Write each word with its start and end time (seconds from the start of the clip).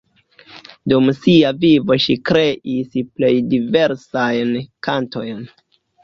Dum 0.91 1.09
sia 1.17 1.49
vivo 1.65 1.97
ŝi 2.05 2.15
kreis 2.29 2.95
plej 3.19 3.29
diversajn 3.51 4.55
kantojn. 4.89 5.45